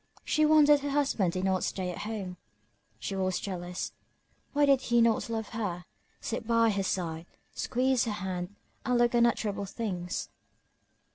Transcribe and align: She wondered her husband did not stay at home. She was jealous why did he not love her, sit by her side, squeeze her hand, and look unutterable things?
She 0.25 0.47
wondered 0.47 0.79
her 0.79 0.89
husband 0.89 1.33
did 1.33 1.43
not 1.43 1.63
stay 1.63 1.91
at 1.91 1.99
home. 1.99 2.37
She 2.97 3.15
was 3.15 3.39
jealous 3.39 3.91
why 4.51 4.65
did 4.65 4.81
he 4.81 4.99
not 4.99 5.29
love 5.29 5.49
her, 5.49 5.85
sit 6.19 6.47
by 6.47 6.71
her 6.71 6.81
side, 6.81 7.27
squeeze 7.53 8.05
her 8.05 8.13
hand, 8.17 8.55
and 8.83 8.97
look 8.97 9.13
unutterable 9.13 9.65
things? 9.65 10.29